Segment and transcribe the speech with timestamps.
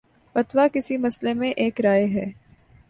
[0.35, 2.25] فتوی کس مسئلے میں ایک رائے ہے۔